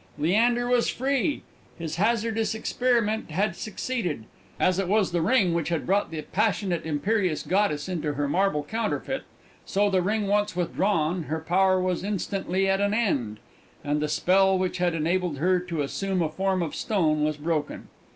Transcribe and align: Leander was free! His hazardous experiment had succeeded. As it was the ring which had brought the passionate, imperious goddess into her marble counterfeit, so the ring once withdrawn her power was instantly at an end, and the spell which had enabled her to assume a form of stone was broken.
Leander 0.17 0.67
was 0.67 0.89
free! 0.89 1.43
His 1.77 1.97
hazardous 1.97 2.55
experiment 2.55 3.29
had 3.29 3.55
succeeded. 3.55 4.25
As 4.59 4.79
it 4.79 4.87
was 4.87 5.11
the 5.11 5.21
ring 5.21 5.53
which 5.53 5.69
had 5.69 5.85
brought 5.85 6.09
the 6.09 6.23
passionate, 6.23 6.83
imperious 6.87 7.43
goddess 7.43 7.87
into 7.87 8.13
her 8.15 8.27
marble 8.27 8.63
counterfeit, 8.63 9.25
so 9.63 9.91
the 9.91 10.01
ring 10.01 10.25
once 10.25 10.55
withdrawn 10.55 11.25
her 11.25 11.39
power 11.39 11.79
was 11.79 12.03
instantly 12.03 12.67
at 12.67 12.81
an 12.81 12.95
end, 12.95 13.37
and 13.83 14.01
the 14.01 14.09
spell 14.09 14.57
which 14.57 14.79
had 14.79 14.95
enabled 14.95 15.37
her 15.37 15.59
to 15.59 15.83
assume 15.83 16.23
a 16.23 16.29
form 16.29 16.63
of 16.63 16.73
stone 16.73 17.23
was 17.23 17.37
broken. 17.37 17.87